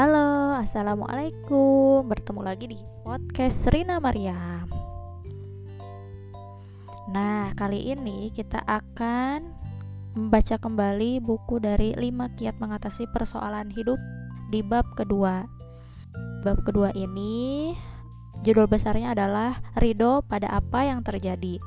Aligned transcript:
Halo, 0.00 0.56
assalamualaikum. 0.56 2.08
Bertemu 2.08 2.40
lagi 2.40 2.72
di 2.72 2.80
podcast 3.04 3.68
Rina 3.68 4.00
Maryam. 4.00 4.64
Nah, 7.12 7.52
kali 7.52 7.92
ini 7.92 8.32
kita 8.32 8.64
akan 8.64 9.44
membaca 10.16 10.56
kembali 10.56 11.20
buku 11.20 11.60
dari 11.60 11.92
5 11.92 12.32
kiat 12.32 12.56
mengatasi 12.56 13.12
persoalan 13.12 13.68
hidup 13.76 14.00
di 14.48 14.64
bab 14.64 14.88
kedua. 14.96 15.44
Bab 16.48 16.64
kedua 16.64 16.96
ini 16.96 17.76
judul 18.40 18.72
besarnya 18.72 19.12
adalah 19.12 19.60
Ridho 19.76 20.24
pada 20.24 20.48
apa 20.48 20.88
yang 20.88 21.04
terjadi. 21.04 21.60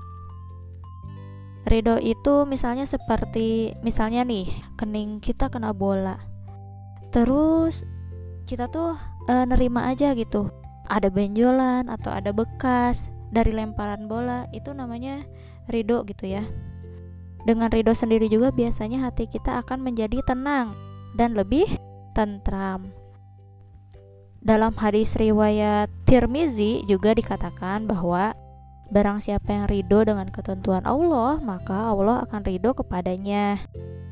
Ridho 1.70 2.02
itu 2.02 2.50
misalnya 2.50 2.90
seperti 2.90 3.78
misalnya 3.86 4.26
nih, 4.26 4.50
kening 4.74 5.22
kita 5.22 5.54
kena 5.54 5.70
bola. 5.70 6.18
Terus 7.14 7.93
kita 8.46 8.70
tuh 8.70 8.96
e, 9.28 9.34
nerima 9.48 9.90
aja 9.90 10.12
gitu. 10.14 10.52
Ada 10.92 11.08
benjolan 11.08 11.88
atau 11.88 12.12
ada 12.12 12.36
bekas 12.36 13.08
dari 13.32 13.56
lemparan 13.56 14.06
bola, 14.06 14.46
itu 14.52 14.76
namanya 14.76 15.24
ridho 15.72 16.04
gitu 16.06 16.28
ya. 16.28 16.44
Dengan 17.44 17.72
ridho 17.72 17.92
sendiri 17.92 18.28
juga 18.32 18.52
biasanya 18.52 19.10
hati 19.10 19.28
kita 19.28 19.64
akan 19.64 19.84
menjadi 19.84 20.20
tenang 20.24 20.76
dan 21.16 21.36
lebih 21.36 21.68
tentram. 22.16 22.92
Dalam 24.44 24.76
hadis 24.76 25.16
riwayat 25.16 25.88
Tirmizi 26.04 26.84
juga 26.84 27.16
dikatakan 27.16 27.88
bahwa 27.88 28.36
Barang 28.94 29.18
siapa 29.18 29.50
yang 29.50 29.66
ridho 29.66 30.06
dengan 30.06 30.30
ketentuan 30.30 30.86
Allah, 30.86 31.42
maka 31.42 31.74
Allah 31.90 32.30
akan 32.30 32.46
ridho 32.46 32.78
kepadanya. 32.78 33.58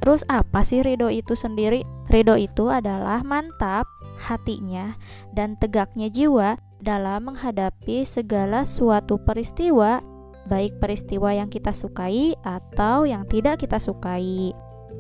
Terus 0.02 0.26
apa 0.26 0.66
sih 0.66 0.82
ridho 0.82 1.06
itu 1.06 1.38
sendiri? 1.38 1.86
Ridho 2.10 2.34
itu 2.34 2.66
adalah 2.66 3.22
mantap 3.22 3.86
hatinya 4.22 4.94
dan 5.34 5.58
tegaknya 5.58 6.14
jiwa 6.14 6.62
dalam 6.82 7.34
menghadapi 7.34 8.06
segala 8.06 8.66
suatu 8.66 9.18
peristiwa, 9.22 10.02
baik 10.50 10.78
peristiwa 10.82 11.34
yang 11.34 11.50
kita 11.50 11.74
sukai 11.74 12.38
atau 12.42 13.06
yang 13.10 13.26
tidak 13.26 13.62
kita 13.62 13.78
sukai. 13.82 14.54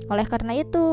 Oleh 0.09 0.25
karena 0.25 0.61
itu, 0.61 0.87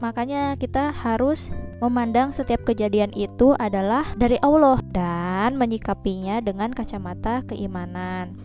makanya 0.00 0.56
kita 0.56 0.92
harus 0.92 1.52
memandang 1.80 2.32
setiap 2.32 2.64
kejadian 2.64 3.12
itu 3.12 3.56
adalah 3.56 4.06
dari 4.16 4.36
Allah 4.40 4.78
dan 4.92 5.56
menyikapinya 5.56 6.40
dengan 6.44 6.70
kacamata 6.72 7.44
keimanan. 7.48 8.36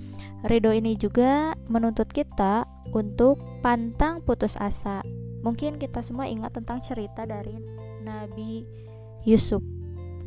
Ridho 0.45 0.69
ini 0.69 0.93
juga 0.93 1.57
menuntut 1.65 2.07
kita 2.13 2.63
untuk 2.93 3.41
pantang 3.65 4.21
putus 4.21 4.55
asa. 4.57 5.01
Mungkin 5.41 5.81
kita 5.81 6.01
semua 6.05 6.29
ingat 6.29 6.55
tentang 6.55 6.81
cerita 6.81 7.25
dari 7.25 7.57
Nabi 8.05 8.86
Yusuf. 9.27 9.59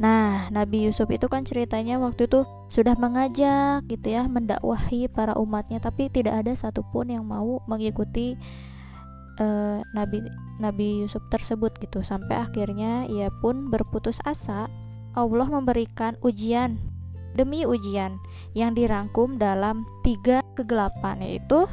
Nah, 0.01 0.49
Nabi 0.53 0.89
Yusuf 0.89 1.09
itu 1.13 1.29
kan 1.29 1.45
ceritanya 1.45 2.01
waktu 2.01 2.29
itu 2.29 2.45
sudah 2.69 2.97
mengajak 2.97 3.85
gitu 3.89 4.13
ya, 4.13 4.25
mendakwahi 4.29 5.09
para 5.09 5.37
umatnya, 5.37 5.81
tapi 5.81 6.09
tidak 6.09 6.41
ada 6.45 6.53
satupun 6.57 7.13
yang 7.13 7.25
mau 7.25 7.61
mengikuti 7.69 8.37
uh, 9.41 9.81
Nabi 9.97 10.25
Nabi 10.61 11.03
Yusuf 11.03 11.25
tersebut 11.33 11.73
gitu 11.81 12.05
sampai 12.05 12.37
akhirnya 12.45 13.09
ia 13.09 13.33
pun 13.41 13.73
berputus 13.73 14.21
asa 14.29 14.69
Allah 15.17 15.49
memberikan 15.49 16.15
ujian 16.21 16.79
demi 17.35 17.65
ujian 17.65 18.21
yang 18.53 18.77
dirangkum 18.77 19.41
dalam 19.41 19.89
tiga 20.05 20.45
kegelapan 20.55 21.25
yaitu 21.25 21.67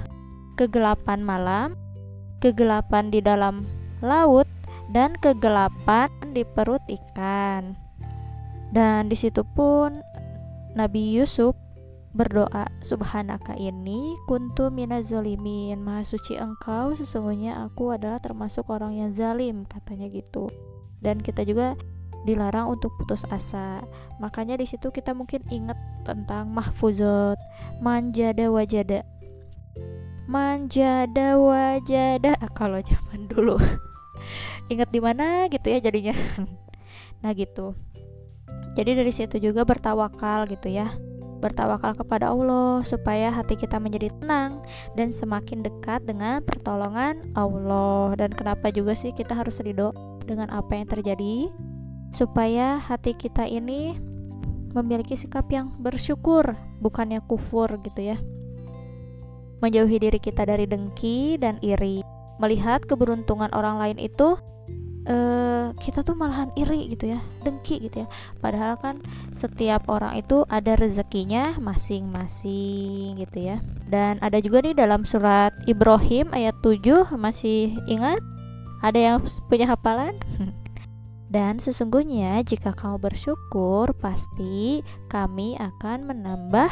kegelapan 0.56 1.22
malam 1.22 1.74
kegelapan 2.40 3.10
di 3.10 3.20
dalam 3.22 3.68
laut 4.02 4.48
dan 4.94 5.18
kegelapan 5.20 6.08
di 6.38 6.46
perut 6.46 6.86
ikan. 6.86 7.74
Dan 8.70 9.10
di 9.10 9.18
situ 9.18 9.42
pun 9.42 10.06
Nabi 10.78 11.18
Yusuf 11.18 11.58
berdoa 12.14 12.66
subhanaka 12.82 13.54
ini 13.58 14.18
kuntu 14.26 14.74
minazolimin 14.74 15.78
maha 15.78 16.02
suci 16.02 16.34
engkau 16.34 16.98
sesungguhnya 16.98 17.62
aku 17.70 17.94
adalah 17.94 18.18
termasuk 18.18 18.66
orang 18.70 18.98
yang 18.98 19.10
zalim 19.10 19.66
katanya 19.66 20.10
gitu. 20.14 20.50
Dan 21.02 21.22
kita 21.22 21.42
juga 21.46 21.78
dilarang 22.26 22.74
untuk 22.74 22.94
putus 22.98 23.24
asa. 23.30 23.82
Makanya 24.20 24.58
di 24.58 24.66
situ 24.66 24.90
kita 24.90 25.14
mungkin 25.14 25.46
ingat 25.50 25.78
tentang 26.04 26.50
mahfuzot. 26.52 27.38
Manjada 27.80 28.50
wajada. 28.50 29.06
Manjada 30.28 31.40
wajada. 31.40 32.34
Kalau 32.58 32.82
zaman 32.84 33.30
dulu 33.30 33.56
ingat 34.72 34.90
di 34.92 35.00
mana 35.00 35.48
gitu 35.52 35.68
ya 35.68 35.80
jadinya 35.80 36.16
nah 37.22 37.32
gitu 37.34 37.74
jadi 38.78 38.94
dari 38.94 39.10
situ 39.10 39.42
juga 39.42 39.66
bertawakal 39.66 40.46
gitu 40.50 40.70
ya 40.70 40.94
bertawakal 41.38 41.94
kepada 41.94 42.34
Allah 42.34 42.82
supaya 42.82 43.30
hati 43.30 43.56
kita 43.56 43.78
menjadi 43.78 44.10
tenang 44.20 44.62
dan 44.98 45.14
semakin 45.14 45.62
dekat 45.62 46.04
dengan 46.04 46.42
pertolongan 46.42 47.22
Allah. 47.38 48.18
Dan 48.18 48.34
kenapa 48.34 48.74
juga 48.74 48.98
sih 48.98 49.14
kita 49.14 49.38
harus 49.38 49.62
ridho 49.62 49.94
dengan 50.26 50.50
apa 50.50 50.74
yang 50.74 50.90
terjadi? 50.90 51.50
Supaya 52.12 52.82
hati 52.82 53.14
kita 53.14 53.46
ini 53.46 53.96
memiliki 54.74 55.14
sikap 55.14 55.48
yang 55.54 55.74
bersyukur, 55.80 56.58
bukannya 56.82 57.22
kufur 57.26 57.70
gitu 57.86 58.14
ya. 58.14 58.18
Menjauhi 59.62 59.98
diri 59.98 60.20
kita 60.22 60.46
dari 60.46 60.70
dengki 60.70 61.42
dan 61.42 61.58
iri. 61.66 62.17
Melihat 62.38 62.86
keberuntungan 62.86 63.50
orang 63.54 63.82
lain 63.82 63.98
itu 63.98 64.38
uh, 65.08 65.72
kita 65.80 66.04
tuh 66.04 66.14
malahan 66.14 66.52
iri 66.54 66.92
gitu 66.94 67.16
ya 67.16 67.20
dengki 67.42 67.82
gitu 67.88 68.06
ya. 68.06 68.08
Padahal 68.44 68.78
kan 68.78 69.02
setiap 69.34 69.88
orang 69.90 70.20
itu 70.20 70.44
ada 70.52 70.76
rezekinya 70.78 71.56
masing-masing 71.58 73.18
gitu 73.18 73.40
ya. 73.42 73.58
Dan 73.88 74.20
ada 74.22 74.38
juga 74.44 74.62
nih 74.62 74.76
dalam 74.76 75.08
surat 75.08 75.56
Ibrahim 75.66 76.30
ayat 76.36 76.56
7 76.62 77.16
masih 77.16 77.74
ingat? 77.88 78.20
Ada 78.86 79.00
yang 79.00 79.18
punya 79.50 79.66
hafalan? 79.74 80.14
Dan 81.28 81.60
sesungguhnya 81.60 82.40
jika 82.48 82.72
kamu 82.72 83.04
bersyukur, 83.04 83.92
pasti 84.00 84.80
kami 85.12 85.60
akan 85.60 86.08
menambah 86.08 86.72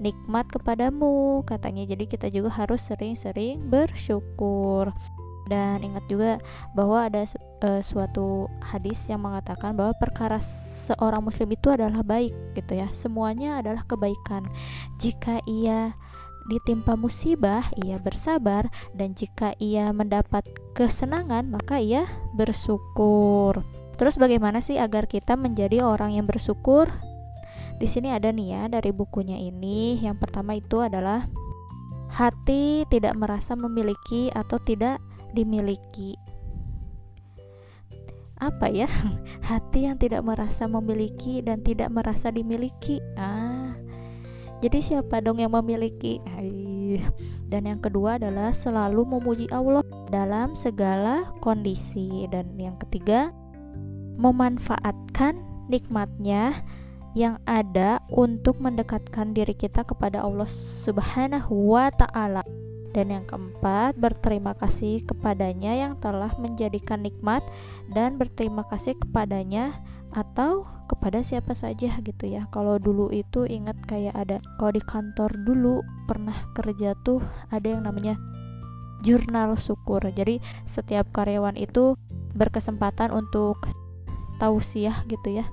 nikmat 0.00 0.48
kepadamu, 0.48 1.42
katanya. 1.46 1.84
Jadi, 1.86 2.04
kita 2.06 2.26
juga 2.32 2.52
harus 2.52 2.84
sering-sering 2.84 3.66
bersyukur. 3.68 4.92
Dan 5.46 5.78
ingat 5.86 6.04
juga 6.10 6.42
bahwa 6.74 7.06
ada 7.06 7.22
uh, 7.62 7.78
suatu 7.78 8.50
hadis 8.58 9.06
yang 9.06 9.22
mengatakan 9.22 9.78
bahwa 9.78 9.94
perkara 10.02 10.42
seorang 10.42 11.22
muslim 11.22 11.46
itu 11.54 11.70
adalah 11.70 12.02
baik 12.02 12.34
gitu 12.58 12.74
ya. 12.74 12.90
Semuanya 12.90 13.62
adalah 13.62 13.86
kebaikan. 13.86 14.50
Jika 14.98 15.38
ia 15.46 15.94
ditimpa 16.46 16.94
musibah 16.94 17.66
ia 17.74 17.98
bersabar 17.98 18.70
dan 18.94 19.18
jika 19.18 19.58
ia 19.58 19.90
mendapat 19.90 20.46
kesenangan 20.78 21.50
maka 21.50 21.82
ia 21.82 22.06
bersyukur. 22.38 23.66
Terus 23.98 24.14
bagaimana 24.20 24.62
sih 24.62 24.78
agar 24.78 25.10
kita 25.10 25.34
menjadi 25.34 25.82
orang 25.82 26.14
yang 26.14 26.26
bersyukur 26.28 26.86
di 27.76 27.86
sini 27.88 28.08
ada 28.08 28.32
nih 28.32 28.56
ya 28.56 28.62
dari 28.72 28.88
bukunya 28.92 29.36
ini 29.36 30.00
yang 30.00 30.16
pertama 30.16 30.56
itu 30.56 30.80
adalah 30.80 31.28
hati 32.08 32.88
tidak 32.88 33.12
merasa 33.18 33.52
memiliki 33.52 34.32
atau 34.32 34.56
tidak 34.62 35.02
dimiliki. 35.36 36.16
Apa 38.36 38.68
ya? 38.68 38.88
Hati 39.48 39.88
yang 39.88 39.96
tidak 39.96 40.20
merasa 40.20 40.68
memiliki 40.68 41.40
dan 41.40 41.64
tidak 41.64 41.88
merasa 41.88 42.28
dimiliki. 42.28 43.00
Ah. 43.16 43.72
Jadi 44.60 44.80
siapa 44.80 45.24
dong 45.24 45.40
yang 45.40 45.56
memiliki? 45.56 46.20
Ay. 46.36 47.00
Dan 47.48 47.68
yang 47.68 47.80
kedua 47.80 48.20
adalah 48.20 48.52
selalu 48.52 49.04
memuji 49.16 49.48
Allah 49.52 49.84
dalam 50.12 50.52
segala 50.52 51.28
kondisi 51.40 52.28
dan 52.28 52.56
yang 52.56 52.76
ketiga 52.80 53.32
memanfaatkan 54.16 55.36
nikmatnya 55.68 56.64
yang 57.16 57.40
ada 57.48 58.04
untuk 58.12 58.60
mendekatkan 58.60 59.32
diri 59.32 59.56
kita 59.56 59.88
kepada 59.88 60.20
Allah 60.20 60.46
Subhanahu 60.52 61.72
wa 61.72 61.88
taala. 61.88 62.44
Dan 62.92 63.08
yang 63.08 63.24
keempat, 63.24 63.96
berterima 63.96 64.52
kasih 64.56 65.00
kepadanya 65.04 65.72
yang 65.72 65.96
telah 66.00 66.32
menjadikan 66.36 67.00
nikmat 67.00 67.40
dan 67.92 68.20
berterima 68.20 68.68
kasih 68.68 68.96
kepadanya 69.00 69.80
atau 70.12 70.64
kepada 70.88 71.20
siapa 71.24 71.56
saja 71.56 71.96
gitu 72.00 72.24
ya. 72.24 72.48
Kalau 72.52 72.76
dulu 72.76 73.08
itu 73.12 73.48
ingat 73.48 73.76
kayak 73.88 74.16
ada 74.16 74.36
kalau 74.60 74.72
di 74.76 74.84
kantor 74.84 75.32
dulu 75.44 75.84
pernah 76.08 76.36
kerja 76.56 76.96
tuh 77.04 77.20
ada 77.52 77.68
yang 77.68 77.84
namanya 77.84 78.16
jurnal 79.04 79.56
syukur. 79.60 80.00
Jadi 80.04 80.40
setiap 80.64 81.12
karyawan 81.12 81.56
itu 81.60 82.00
berkesempatan 82.32 83.12
untuk 83.12 83.60
tausiah 84.40 85.04
gitu 85.08 85.36
ya. 85.36 85.48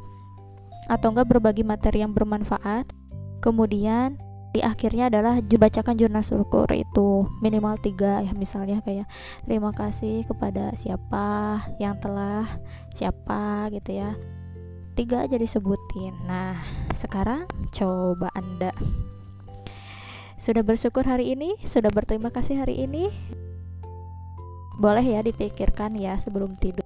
Atau 0.92 1.16
enggak 1.16 1.30
berbagi 1.32 1.64
materi 1.64 2.04
yang 2.04 2.12
bermanfaat. 2.12 2.92
Kemudian 3.44 4.16
di 4.54 4.62
akhirnya 4.62 5.10
adalah 5.10 5.42
dibacakan 5.42 5.98
jurnal 5.98 6.22
syukur 6.22 6.70
itu. 6.72 7.26
Minimal 7.42 7.82
tiga 7.82 8.22
ya 8.22 8.32
misalnya 8.38 8.86
kayak 8.86 9.10
terima 9.50 9.74
kasih 9.74 10.22
kepada 10.30 10.70
siapa 10.78 11.60
yang 11.82 11.98
telah 11.98 12.46
siapa 12.94 13.74
gitu 13.74 13.98
ya. 13.98 14.14
Tiga 14.94 15.26
aja 15.26 15.42
disebutin. 15.42 16.14
Nah 16.30 16.62
sekarang 16.94 17.50
coba 17.74 18.30
anda. 18.38 18.70
Sudah 20.38 20.62
bersyukur 20.62 21.02
hari 21.08 21.34
ini? 21.34 21.58
Sudah 21.66 21.90
berterima 21.90 22.30
kasih 22.30 22.62
hari 22.62 22.86
ini? 22.86 23.10
Boleh 24.78 25.06
ya 25.06 25.26
dipikirkan 25.26 25.98
ya 25.98 26.18
sebelum 26.22 26.58
tidur 26.62 26.83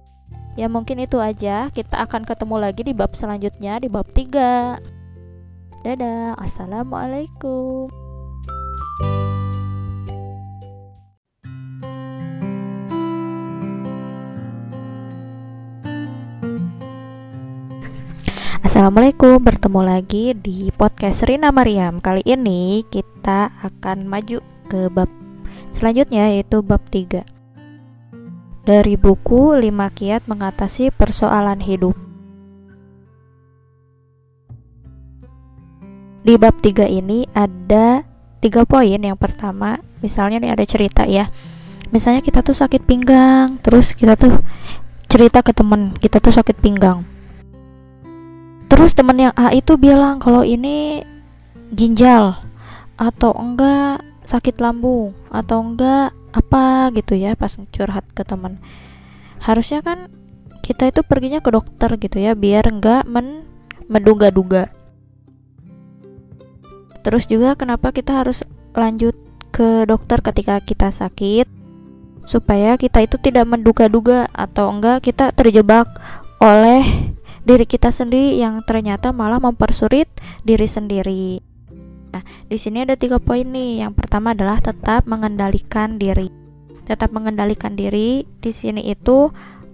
ya 0.58 0.66
mungkin 0.66 0.98
itu 0.98 1.22
aja 1.22 1.70
kita 1.70 2.02
akan 2.02 2.26
ketemu 2.26 2.56
lagi 2.58 2.82
di 2.82 2.90
bab 2.90 3.14
selanjutnya 3.14 3.78
di 3.78 3.86
bab 3.86 4.10
3 4.10 4.98
Dadah, 5.78 6.34
assalamualaikum. 6.42 7.86
Assalamualaikum, 18.58 19.38
bertemu 19.38 19.80
lagi 19.86 20.34
di 20.34 20.74
podcast 20.74 21.22
Rina 21.22 21.54
Mariam. 21.54 22.02
Kali 22.02 22.26
ini 22.26 22.82
kita 22.90 23.54
akan 23.62 24.02
maju 24.02 24.42
ke 24.66 24.90
bab 24.90 25.06
selanjutnya 25.78 26.34
yaitu 26.34 26.58
bab 26.58 26.82
3. 26.90 27.37
Dari 28.68 29.00
buku 29.00 29.56
5 29.56 29.64
kiat 29.96 30.28
mengatasi 30.28 30.92
persoalan 30.92 31.64
hidup. 31.64 31.96
di 36.28 36.36
bab 36.36 36.60
3 36.60 36.84
ini 36.92 37.24
ada 37.32 38.04
tiga 38.44 38.68
poin. 38.68 39.00
Yang 39.00 39.16
pertama 39.16 39.80
misalnya 40.04 40.44
nih 40.44 40.52
ada 40.52 40.64
cerita 40.68 41.08
ya. 41.08 41.32
Misalnya 41.88 42.20
kita 42.20 42.44
tuh 42.44 42.52
sakit 42.52 42.84
pinggang 42.84 43.56
terus 43.64 43.96
kita 43.96 44.12
tuh 44.12 44.44
cerita 45.08 45.40
ke 45.40 45.56
temen 45.56 45.96
kita 45.96 46.20
tuh 46.20 46.36
sakit 46.36 46.60
pinggang. 46.60 47.00
Terus 48.68 48.92
temen 48.92 49.16
yang 49.16 49.32
A 49.40 49.56
itu 49.56 49.80
bilang 49.80 50.20
kalau 50.20 50.44
ini 50.44 51.00
ginjal 51.72 52.36
atau 53.00 53.32
enggak 53.32 54.04
sakit 54.28 54.60
lambung 54.60 55.16
atau 55.32 55.64
enggak 55.64 56.12
apa 56.38 56.94
gitu 56.94 57.18
ya 57.18 57.34
pas 57.34 57.58
curhat 57.74 58.06
ke 58.14 58.22
temen 58.22 58.62
harusnya 59.42 59.82
kan 59.82 60.06
kita 60.62 60.92
itu 60.92 61.00
perginya 61.00 61.40
ke 61.40 61.50
dokter 61.50 61.90
gitu 61.96 62.20
ya 62.20 62.36
biar 62.36 62.68
enggak 62.68 63.08
men 63.08 63.48
menduga-duga. 63.88 64.68
Terus 67.00 67.24
juga 67.24 67.56
kenapa 67.56 67.88
kita 67.90 68.20
harus 68.20 68.44
lanjut 68.76 69.16
ke 69.48 69.88
dokter 69.88 70.20
ketika 70.20 70.60
kita 70.60 70.92
sakit? 70.92 71.48
Supaya 72.28 72.76
kita 72.76 73.00
itu 73.00 73.16
tidak 73.16 73.48
menduga-duga 73.48 74.28
atau 74.36 74.68
enggak 74.68 75.08
kita 75.08 75.32
terjebak 75.32 75.88
oleh 76.36 76.84
diri 77.48 77.64
kita 77.64 77.88
sendiri 77.88 78.36
yang 78.36 78.60
ternyata 78.60 79.08
malah 79.16 79.40
mempersulit 79.40 80.12
diri 80.44 80.68
sendiri. 80.68 81.47
Nah, 82.14 82.22
di 82.48 82.56
sini 82.56 82.84
ada 82.84 82.96
tiga 82.96 83.20
poin 83.20 83.44
nih. 83.44 83.84
Yang 83.84 83.92
pertama 84.00 84.32
adalah 84.32 84.60
tetap 84.62 85.04
mengendalikan 85.04 86.00
diri. 86.00 86.32
Tetap 86.88 87.12
mengendalikan 87.12 87.76
diri 87.76 88.24
di 88.40 88.52
sini 88.52 88.88
itu 88.88 89.28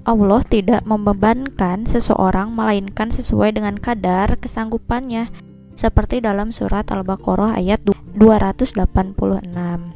Allah 0.04 0.44
tidak 0.44 0.84
membebankan 0.84 1.88
seseorang 1.88 2.52
melainkan 2.52 3.08
sesuai 3.08 3.56
dengan 3.56 3.80
kadar 3.80 4.36
kesanggupannya 4.36 5.32
seperti 5.74 6.20
dalam 6.20 6.52
surat 6.52 6.86
Al-Baqarah 6.90 7.56
ayat 7.56 7.80
286. 7.86 9.93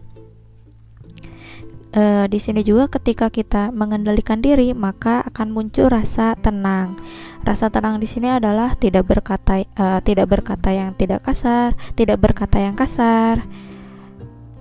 E, 1.89 2.29
di 2.29 2.37
sini 2.37 2.61
juga 2.61 2.89
ketika 2.93 3.33
kita 3.33 3.73
mengendalikan 3.73 4.45
diri, 4.45 4.77
maka 4.77 5.25
akan 5.25 5.49
muncul 5.49 5.89
rasa 5.89 6.37
tenang. 6.37 7.01
Rasa 7.49 7.73
tenang 7.73 7.97
di 7.97 8.05
sini 8.05 8.29
adalah 8.29 8.77
tidak 8.77 9.09
berkata 9.09 9.65
e, 9.65 9.85
tidak 10.05 10.29
berkata 10.29 10.69
yang 10.69 10.93
tidak 10.93 11.25
kasar, 11.25 11.73
tidak 11.97 12.21
berkata 12.21 12.61
yang 12.61 12.77
kasar, 12.77 13.41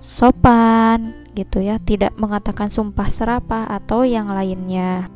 sopan 0.00 1.28
gitu 1.36 1.60
ya, 1.60 1.76
tidak 1.76 2.16
mengatakan 2.16 2.72
sumpah 2.72 3.12
serapah 3.12 3.68
atau 3.68 4.08
yang 4.08 4.32
lainnya. 4.32 5.12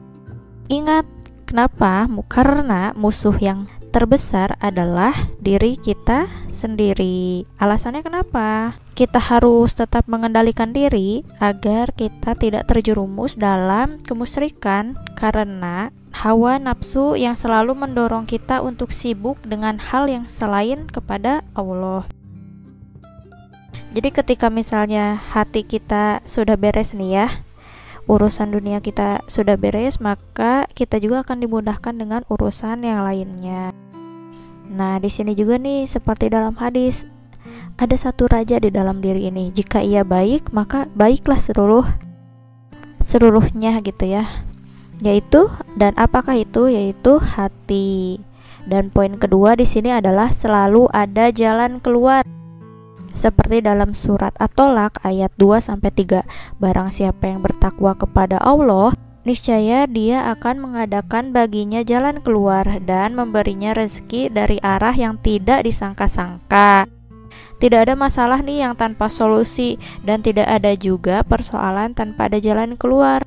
Ingat 0.69 1.09
kenapa? 1.49 2.05
Karena 2.29 2.93
musuh 2.93 3.35
yang 3.41 3.67
terbesar 3.93 4.57
adalah 4.59 5.13
diri 5.39 5.77
kita 5.77 6.27
sendiri. 6.49 7.45
Alasannya 7.61 8.01
kenapa? 8.01 8.81
Kita 8.97 9.21
harus 9.21 9.77
tetap 9.77 10.09
mengendalikan 10.09 10.73
diri 10.73 11.23
agar 11.39 11.93
kita 11.93 12.33
tidak 12.35 12.67
terjerumus 12.67 13.37
dalam 13.37 14.01
kemusyrikan 14.01 14.97
karena 15.15 15.93
hawa 16.17 16.57
nafsu 16.57 17.15
yang 17.21 17.37
selalu 17.37 17.77
mendorong 17.77 18.25
kita 18.25 18.65
untuk 18.65 18.91
sibuk 18.91 19.37
dengan 19.45 19.77
hal 19.77 20.09
yang 20.09 20.25
selain 20.25 20.89
kepada 20.89 21.45
Allah. 21.53 22.09
Jadi 23.93 24.09
ketika 24.09 24.49
misalnya 24.49 25.21
hati 25.21 25.69
kita 25.69 26.25
sudah 26.25 26.57
beres 26.57 26.97
nih 26.97 27.13
ya, 27.13 27.29
urusan 28.13 28.53
dunia 28.53 28.85
kita 28.85 29.25
sudah 29.25 29.57
beres, 29.57 29.97
maka 29.97 30.69
kita 30.77 31.01
juga 31.01 31.25
akan 31.25 31.49
dimudahkan 31.49 31.97
dengan 31.97 32.21
urusan 32.29 32.85
yang 32.85 33.01
lainnya. 33.01 33.73
Nah, 34.69 35.01
di 35.01 35.09
sini 35.09 35.33
juga 35.33 35.57
nih 35.57 35.89
seperti 35.89 36.29
dalam 36.29 36.53
hadis 36.61 37.09
ada 37.81 37.97
satu 37.97 38.29
raja 38.29 38.61
di 38.61 38.69
dalam 38.69 39.01
diri 39.01 39.33
ini. 39.33 39.49
Jika 39.49 39.81
ia 39.81 40.05
baik, 40.05 40.53
maka 40.53 40.85
baiklah 40.93 41.41
seluruh 41.41 41.89
seluruhnya 43.01 43.81
gitu 43.81 44.05
ya. 44.05 44.29
Yaitu 45.01 45.49
dan 45.81 45.97
apakah 45.97 46.37
itu? 46.37 46.69
Yaitu 46.69 47.17
hati. 47.17 48.21
Dan 48.63 48.95
poin 48.95 49.19
kedua 49.19 49.59
di 49.59 49.67
sini 49.67 49.91
adalah 49.91 50.31
selalu 50.31 50.87
ada 50.93 51.33
jalan 51.35 51.83
keluar. 51.83 52.23
Seperti 53.13 53.61
dalam 53.61 53.93
surat 53.93 54.33
At-Tolak 54.41 55.05
ayat 55.05 55.33
2 55.37 55.61
sampai 55.61 55.93
3. 55.93 56.25
Barang 56.57 56.89
siapa 56.89 57.29
yang 57.29 57.45
bertakwa 57.45 57.93
kepada 57.93 58.41
Allah, 58.41 58.97
niscaya 59.23 59.85
dia 59.87 60.27
akan 60.33 60.59
mengadakan 60.59 61.31
baginya 61.31 61.85
jalan 61.87 62.19
keluar 62.25 62.65
dan 62.83 63.15
memberinya 63.15 63.77
rezeki 63.77 64.33
dari 64.33 64.59
arah 64.65 64.97
yang 64.97 65.21
tidak 65.21 65.63
disangka-sangka. 65.69 66.89
Tidak 67.63 67.79
ada 67.79 67.95
masalah 67.95 68.43
nih 68.43 68.67
yang 68.67 68.75
tanpa 68.75 69.07
solusi 69.07 69.79
dan 70.03 70.19
tidak 70.19 70.51
ada 70.51 70.75
juga 70.75 71.23
persoalan 71.23 71.95
tanpa 71.95 72.27
ada 72.27 72.43
jalan 72.43 72.75
keluar. 72.75 73.23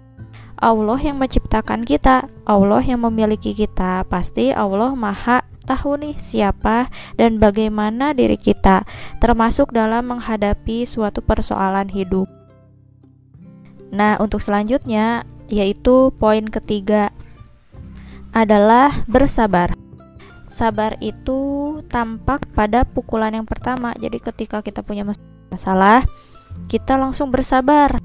Allah 0.60 1.00
yang 1.00 1.20
menciptakan 1.20 1.88
kita, 1.88 2.28
Allah 2.44 2.84
yang 2.84 3.04
memiliki 3.08 3.56
kita, 3.56 4.04
pasti 4.12 4.52
Allah 4.52 4.92
Maha 4.92 5.44
tahu 5.66 5.98
nih 6.00 6.16
siapa 6.22 6.88
dan 7.18 7.42
bagaimana 7.42 8.14
diri 8.14 8.38
kita, 8.38 8.86
termasuk 9.20 9.74
dalam 9.74 10.14
menghadapi 10.14 10.86
suatu 10.86 11.26
persoalan 11.26 11.90
hidup. 11.90 12.30
Nah, 13.90 14.22
untuk 14.22 14.40
selanjutnya 14.40 15.26
yaitu 15.50 16.10
poin 16.18 16.46
ketiga 16.50 17.14
adalah 18.34 18.92
bersabar. 19.10 19.74
Sabar 20.46 20.96
itu 21.02 21.80
tampak 21.90 22.48
pada 22.54 22.86
pukulan 22.86 23.34
yang 23.34 23.48
pertama. 23.48 23.92
Jadi 23.98 24.22
ketika 24.22 24.62
kita 24.64 24.86
punya 24.86 25.04
masalah, 25.50 26.06
kita 26.72 26.96
langsung 26.96 27.34
bersabar 27.34 28.00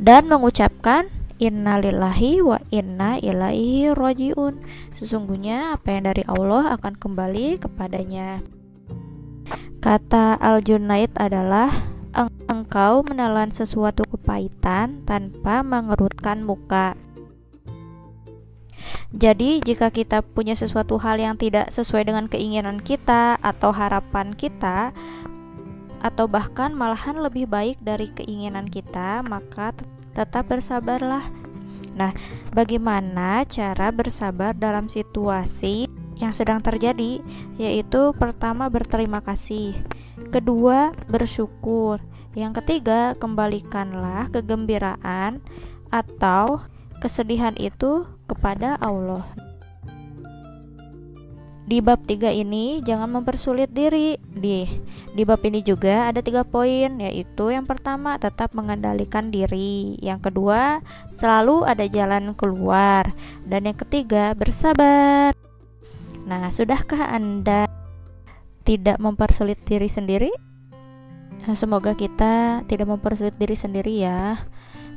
dan 0.00 0.24
mengucapkan 0.28 1.08
innalillahi 1.40 2.44
wa 2.44 2.60
inna 2.68 3.16
ilaihi 3.16 3.96
rojiun. 3.96 4.60
Sesungguhnya 4.92 5.74
apa 5.74 5.96
yang 5.96 6.04
dari 6.06 6.22
Allah 6.28 6.76
akan 6.76 6.94
kembali 7.00 7.58
kepadanya. 7.58 8.44
Kata 9.80 10.36
Al-Junaid 10.36 11.16
adalah 11.16 11.72
engkau 12.52 13.00
menelan 13.00 13.48
sesuatu 13.48 14.04
kepahitan 14.04 15.08
tanpa 15.08 15.64
mengerutkan 15.64 16.44
muka. 16.44 16.92
Jadi, 19.10 19.58
jika 19.64 19.90
kita 19.90 20.22
punya 20.22 20.54
sesuatu 20.54 21.00
hal 21.00 21.18
yang 21.18 21.34
tidak 21.34 21.72
sesuai 21.74 22.06
dengan 22.06 22.30
keinginan 22.30 22.78
kita 22.78 23.40
atau 23.42 23.74
harapan 23.74 24.36
kita, 24.36 24.94
atau 26.00 26.24
bahkan 26.24 26.72
malahan 26.72 27.20
lebih 27.20 27.44
baik 27.44 27.76
dari 27.84 28.08
keinginan 28.08 28.70
kita, 28.70 29.20
maka 29.20 29.76
tetap 30.16 30.50
bersabarlah. 30.50 31.24
Nah, 31.94 32.14
bagaimana 32.54 33.42
cara 33.44 33.90
bersabar 33.90 34.54
dalam 34.54 34.86
situasi 34.86 35.90
yang 36.16 36.30
sedang 36.30 36.62
terjadi? 36.62 37.18
Yaitu, 37.58 38.14
pertama, 38.14 38.70
berterima 38.70 39.18
kasih 39.20 39.74
Kedua, 40.30 40.94
bersyukur. 41.10 41.98
Yang 42.38 42.62
ketiga, 42.62 43.18
kembalikanlah 43.18 44.30
kegembiraan 44.30 45.42
atau 45.90 46.62
kesedihan 47.02 47.56
itu 47.58 48.06
kepada 48.30 48.78
Allah. 48.78 49.26
Di 51.70 51.78
bab 51.78 52.02
3 52.02 52.34
ini 52.34 52.82
jangan 52.82 53.06
mempersulit 53.22 53.70
diri. 53.70 54.18
Di 54.18 54.66
di 55.14 55.22
bab 55.22 55.38
ini 55.46 55.62
juga 55.62 56.10
ada 56.10 56.18
tiga 56.18 56.42
poin, 56.42 56.98
yaitu 56.98 57.54
yang 57.54 57.62
pertama 57.62 58.18
tetap 58.18 58.50
mengendalikan 58.58 59.30
diri, 59.30 59.94
yang 60.02 60.18
kedua 60.18 60.82
selalu 61.14 61.62
ada 61.62 61.86
jalan 61.86 62.34
keluar, 62.34 63.14
dan 63.46 63.70
yang 63.70 63.78
ketiga 63.78 64.34
bersabar. 64.34 65.30
Nah, 66.26 66.50
sudahkah 66.50 67.06
Anda 67.06 67.70
tidak 68.66 68.98
mempersulit 68.98 69.62
diri 69.62 69.86
sendiri? 69.86 70.34
Nah, 71.46 71.54
semoga 71.54 71.94
kita 71.94 72.66
tidak 72.66 72.90
mempersulit 72.90 73.38
diri 73.38 73.54
sendiri 73.54 73.94
ya. 74.02 74.42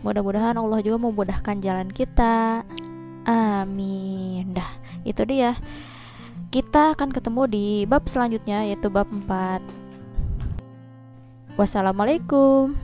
Mudah-mudahan 0.02 0.58
Allah 0.58 0.82
juga 0.82 0.98
memudahkan 1.06 1.62
jalan 1.62 1.94
kita. 1.94 2.66
Amin. 3.24 4.52
Dah, 4.52 4.68
itu 5.08 5.24
dia. 5.24 5.56
Kita 6.54 6.94
akan 6.94 7.10
ketemu 7.10 7.50
di 7.50 7.66
bab 7.90 8.06
selanjutnya 8.06 8.62
yaitu 8.62 8.86
bab 8.86 9.10
4. 9.10 9.58
Wassalamualaikum. 11.58 12.78